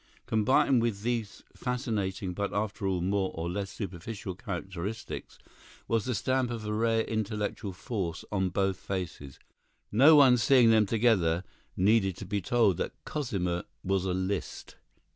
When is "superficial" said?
3.69-4.33